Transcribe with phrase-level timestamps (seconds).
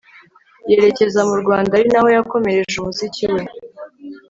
[0.69, 3.41] yerekeza mu rwanda ari naho yakomereje umuziki we